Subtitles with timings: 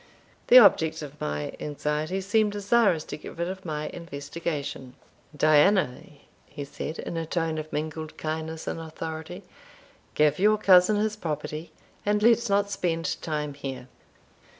[0.47, 4.95] The object of my anxiety seemed desirous to get rid of my investigation.
[5.37, 6.01] "Diana,"
[6.47, 9.43] he said, in a tone of mingled kindness and authority,
[10.15, 11.71] "give your cousin his property,
[12.03, 13.89] and let us not spend time here."